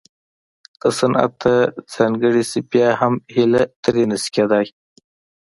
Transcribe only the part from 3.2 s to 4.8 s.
هیله ترې نه شي کېدای